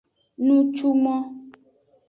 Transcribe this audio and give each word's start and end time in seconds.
Nutume. 0.45 1.13